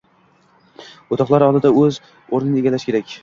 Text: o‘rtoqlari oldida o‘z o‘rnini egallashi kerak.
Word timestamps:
o‘rtoqlari 1.15 1.47
oldida 1.49 1.73
o‘z 1.83 2.01
o‘rnini 2.39 2.63
egallashi 2.65 2.91
kerak. 2.93 3.17